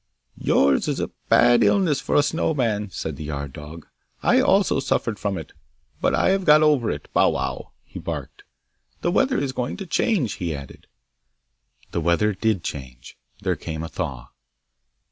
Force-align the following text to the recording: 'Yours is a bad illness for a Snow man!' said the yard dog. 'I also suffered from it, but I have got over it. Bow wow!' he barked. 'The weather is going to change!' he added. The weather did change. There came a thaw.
'Yours 0.35 0.87
is 0.87 0.99
a 0.99 1.11
bad 1.29 1.63
illness 1.63 2.01
for 2.01 2.15
a 2.15 2.23
Snow 2.23 2.55
man!' 2.55 2.89
said 2.89 3.17
the 3.17 3.23
yard 3.25 3.53
dog. 3.53 3.85
'I 4.23 4.39
also 4.41 4.79
suffered 4.79 5.19
from 5.19 5.37
it, 5.37 5.53
but 6.01 6.15
I 6.15 6.29
have 6.29 6.43
got 6.43 6.63
over 6.63 6.89
it. 6.89 7.07
Bow 7.13 7.29
wow!' 7.29 7.69
he 7.83 7.99
barked. 7.99 8.41
'The 9.01 9.11
weather 9.11 9.37
is 9.37 9.51
going 9.51 9.77
to 9.77 9.85
change!' 9.85 10.37
he 10.41 10.55
added. 10.55 10.87
The 11.91 12.01
weather 12.01 12.33
did 12.33 12.63
change. 12.63 13.15
There 13.43 13.55
came 13.55 13.83
a 13.83 13.87
thaw. 13.87 14.31